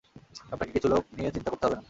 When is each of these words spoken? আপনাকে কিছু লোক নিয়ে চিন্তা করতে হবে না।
আপনাকে 0.51 0.71
কিছু 0.71 0.87
লোক 0.87 1.03
নিয়ে 1.17 1.31
চিন্তা 1.31 1.49
করতে 1.49 1.65
হবে 1.65 1.75
না। 1.75 1.79